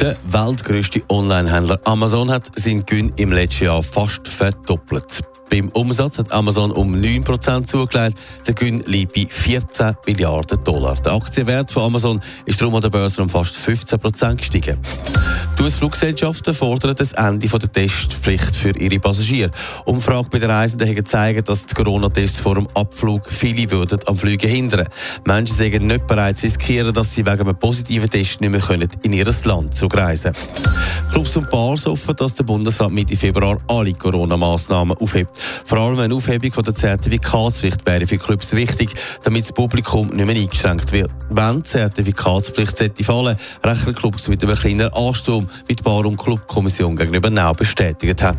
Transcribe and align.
Der 0.00 0.14
weltgrößte 0.28 1.00
Onlinehändler 1.08 1.80
Amazon 1.84 2.30
hat 2.30 2.50
seinen 2.54 2.84
Gewinn 2.84 3.12
im 3.16 3.32
letzten 3.32 3.64
Jahr 3.64 3.82
fast 3.82 4.28
verdoppelt. 4.28 5.22
Beim 5.50 5.68
Umsatz 5.70 6.18
hat 6.18 6.32
Amazon 6.32 6.70
um 6.70 6.94
9% 6.94 7.66
zugelegt. 7.66 8.18
Der 8.46 8.54
Gewinn 8.54 8.80
liegt 8.86 9.14
bei 9.14 9.26
14 9.28 9.96
Milliarden 10.06 10.62
Dollar. 10.64 10.94
Der 10.96 11.12
Aktienwert 11.12 11.70
von 11.70 11.84
Amazon 11.84 12.20
ist 12.44 12.60
darum 12.60 12.74
an 12.74 12.82
der 12.82 12.90
Börse 12.90 13.22
um 13.22 13.28
fast 13.28 13.56
15% 13.56 14.36
gestiegen. 14.36 14.78
Die 15.58 15.62
US-Fluggesellschaften 15.62 16.52
fordern 16.52 16.94
das 16.96 17.12
Ende 17.12 17.46
der 17.46 17.72
Testpflicht 17.72 18.54
für 18.56 18.76
ihre 18.76 18.98
Passagiere. 18.98 19.50
Umfrage 19.84 20.28
bei 20.30 20.38
den 20.38 20.50
Reisenden 20.50 20.88
hat 20.88 20.96
gezeigt, 20.96 21.48
dass 21.48 21.66
die 21.66 21.74
Corona-Tests 21.74 22.40
vor 22.40 22.56
dem 22.56 22.66
Abflug 22.74 23.26
viele 23.30 23.70
würden 23.70 24.00
am 24.06 24.16
Fliegen 24.16 24.50
hindern. 24.50 24.86
Menschen 25.24 25.56
sagen 25.56 25.86
nicht 25.86 26.06
bereit 26.06 26.38
zu 26.38 26.46
riskieren, 26.46 26.92
dass 26.92 27.14
sie 27.14 27.24
wegen 27.24 27.40
einem 27.40 27.56
positiven 27.56 28.10
Test 28.10 28.40
nicht 28.40 28.50
mehr 28.50 28.60
können 28.60 28.88
in 29.02 29.12
ihr 29.12 29.26
Land 29.44 29.76
zurückreisen 29.76 30.32
können. 30.32 30.76
Clubs 31.12 31.36
und 31.36 31.50
Bars 31.50 31.86
hoffen, 31.86 32.14
dass 32.16 32.34
der 32.34 32.44
Bundesrat 32.44 32.90
Mitte 32.90 33.16
Februar 33.16 33.58
alle 33.68 33.92
Corona-Massnahmen 33.94 34.96
aufhebt. 34.98 35.35
Vor 35.64 35.78
allem 35.78 35.98
eine 35.98 36.14
Aufhebung 36.14 36.50
der 36.64 36.74
Zertifikatspflicht 36.74 37.86
wäre 37.86 38.06
für 38.06 38.18
Clubs 38.18 38.52
wichtig, 38.52 38.90
damit 39.22 39.42
das 39.44 39.52
Publikum 39.52 40.08
nicht 40.08 40.26
mehr 40.26 40.36
eingeschränkt 40.36 40.92
wird. 40.92 41.10
Wenn 41.30 41.56
die 41.56 41.62
Zertifikatspflicht 41.64 42.76
sollte 42.76 43.04
fallen, 43.04 43.36
rechnen 43.64 43.94
Clubs 43.94 44.28
mit 44.28 44.42
einem 44.42 44.56
kleinen 44.56 44.92
Ansturm, 44.92 45.48
wie 45.66 45.74
die 45.74 45.82
Bar- 45.82 46.06
und 46.06 46.16
Clubkommission 46.16 46.96
gegenüber 46.96 47.30
Nau 47.30 47.52
bestätigt 47.52 48.22
hat. 48.22 48.36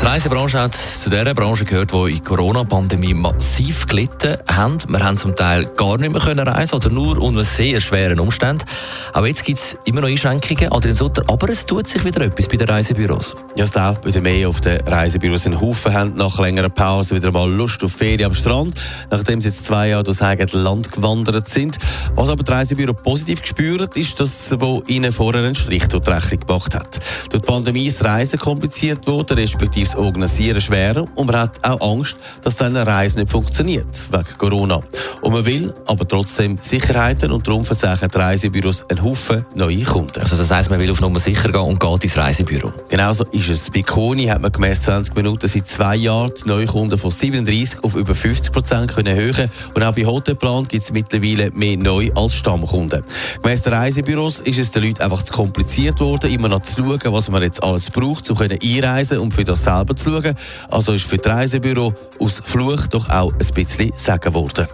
Die 0.00 0.06
Reisebranche 0.06 0.58
hat 0.58 0.74
zu 0.74 1.10
der 1.10 1.34
Branche 1.34 1.64
gehört, 1.64 1.92
die 1.92 1.96
in 1.96 2.12
der 2.12 2.24
Corona-Pandemie 2.24 3.12
massiv 3.12 3.86
gelitten 3.86 4.38
hat. 4.48 4.88
Wir 4.88 5.04
haben 5.04 5.18
zum 5.18 5.36
Teil 5.36 5.66
gar 5.76 5.98
nicht 5.98 6.10
mehr 6.10 6.46
reisen 6.46 6.74
oder 6.74 6.88
nur 6.88 7.20
unter 7.20 7.44
sehr 7.44 7.82
schweren 7.82 8.18
Umständen. 8.18 8.64
Aber 9.12 9.26
jetzt 9.26 9.44
gibt 9.44 9.58
es 9.58 9.76
immer 9.84 10.00
noch 10.00 10.08
Einschränkungen, 10.08 10.72
Adrian 10.72 10.94
Sutter, 10.94 11.22
aber 11.26 11.50
es 11.50 11.66
tut 11.66 11.86
sich 11.86 12.02
wieder 12.02 12.22
etwas 12.22 12.48
bei 12.48 12.56
den 12.56 12.66
Reisebüros. 12.66 13.36
Ja, 13.56 13.64
es 13.64 13.74
läuft 13.74 14.06
wieder 14.06 14.22
mehr 14.22 14.48
auf 14.48 14.62
den 14.62 14.80
Reisebüros. 14.88 15.46
Ein 15.46 15.60
Haufen 15.60 15.92
haben 15.92 16.14
nach 16.14 16.38
längerer 16.38 16.70
Pause 16.70 17.14
wieder 17.14 17.30
mal 17.30 17.50
Lust 17.50 17.84
auf 17.84 17.92
Ferien 17.92 18.24
am 18.24 18.34
Strand, 18.34 18.80
nachdem 19.10 19.42
sie 19.42 19.48
jetzt 19.48 19.66
zwei 19.66 19.88
Jahre 19.88 20.04
durchs 20.04 20.22
eigene 20.22 20.62
Land 20.62 20.92
gewandert 20.92 21.50
sind. 21.50 21.78
Was 22.14 22.30
aber 22.30 22.42
die 22.42 22.50
Reisebüro 22.50 22.94
positiv 22.94 23.42
gespürt, 23.42 23.98
ist, 23.98 24.18
dass 24.18 24.58
wo 24.58 24.82
ihnen 24.86 25.12
vorher 25.12 25.42
einen 25.42 25.54
Strich 25.54 25.86
durch 25.88 26.04
die 26.04 26.10
Rechnung 26.10 26.40
gemacht 26.40 26.74
hat. 26.74 26.98
Durch 27.28 27.42
die 27.42 27.46
Pandemie 27.46 27.86
ist 27.86 28.02
Reisen 28.02 28.38
kompliziert 28.38 29.06
worden, 29.06 29.36
respektive 29.36 29.89
das 29.90 29.96
Organisieren 29.96 30.60
schwerer 30.60 31.04
und 31.16 31.26
man 31.26 31.36
hat 31.36 31.64
auch 31.64 31.80
Angst, 31.80 32.16
dass 32.42 32.56
dann 32.56 32.76
eine 32.76 32.86
Reise 32.86 33.18
nicht 33.18 33.30
funktioniert, 33.30 33.86
wegen 34.12 34.38
Corona. 34.38 34.80
Und 35.20 35.32
man 35.32 35.44
will 35.44 35.74
aber 35.86 36.06
trotzdem 36.06 36.58
Sicherheiten 36.60 37.32
und 37.32 37.46
darum 37.46 37.64
verzeichnen 37.64 38.10
die 38.12 38.18
Reisebüros 38.18 38.84
einen 38.88 39.02
Haufen 39.02 39.44
neue 39.54 39.82
Kunden. 39.82 40.20
Also 40.20 40.36
das 40.36 40.50
heisst, 40.50 40.70
man 40.70 40.78
will 40.78 40.90
auf 40.90 41.00
Nummer 41.00 41.18
sicher 41.18 41.50
gehen 41.50 41.60
und 41.60 41.80
geht 41.80 42.04
ins 42.04 42.16
Reisebüro. 42.16 42.72
Genauso 42.88 43.24
ist 43.32 43.48
es. 43.48 43.70
Bei 43.70 43.82
Koni 43.82 44.26
hat 44.26 44.40
man 44.40 44.52
gemäss 44.52 44.82
20 44.82 45.14
Minuten 45.14 45.48
seit 45.48 45.68
zwei 45.68 45.96
Jahren 45.96 46.30
die 46.44 46.48
Neukunden 46.48 46.96
von 46.96 47.10
37 47.10 47.82
auf 47.82 47.94
über 47.94 48.14
50 48.14 48.52
Prozent 48.52 48.94
können 48.94 49.08
erhöhen 49.08 49.50
und 49.74 49.82
auch 49.82 49.92
bei 49.92 50.06
Hotelplan 50.06 50.68
gibt 50.68 50.84
es 50.84 50.92
mittlerweile 50.92 51.50
mehr 51.52 51.76
Neu- 51.76 52.10
als 52.14 52.34
Stammkunden. 52.34 53.02
Gemäss 53.42 53.62
den 53.62 53.72
Reisebüros 53.72 54.40
ist 54.40 54.58
es 54.58 54.70
den 54.70 54.84
Leuten 54.84 55.02
einfach 55.02 55.22
zu 55.22 55.32
kompliziert 55.32 55.98
worden, 56.00 56.30
immer 56.30 56.48
noch 56.48 56.60
zu 56.60 56.82
schauen, 56.82 57.12
was 57.12 57.30
man 57.30 57.42
jetzt 57.42 57.62
alles 57.62 57.90
braucht, 57.90 58.30
um 58.30 58.38
einreisen 58.40 59.18
und 59.18 59.34
für 59.34 59.44
das 59.44 59.64
selber 59.80 59.96
zu 59.96 60.10
schauen. 60.10 60.34
Also 60.70 60.92
ist 60.92 61.06
für 61.06 61.16
das 61.16 61.32
Reisebüro 61.32 61.92
aus 62.18 62.42
Fluch 62.44 62.86
doch 62.88 63.08
auch 63.08 63.32
ein 63.32 63.38
bisschen 63.38 63.92
sagen 63.96 64.34
worden. 64.34 64.66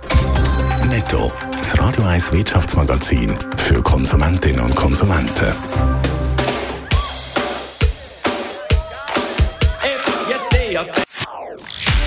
Netto. 0.88 1.32
Das 1.56 1.78
Radio 1.78 2.04
1 2.04 2.32
Wirtschaftsmagazin 2.32 3.34
für 3.56 3.82
Konsumentinnen 3.82 4.60
und 4.60 4.74
Konsumenten. 4.74 5.52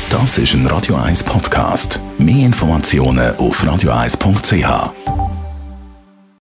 Das 0.10 0.38
ist 0.38 0.54
ein 0.54 0.66
Radio 0.68 0.96
1 0.96 1.24
Podcast. 1.24 2.00
Mehr 2.18 2.46
Informationen 2.46 3.36
auf 3.38 3.64
radio1.ch. 3.64 4.99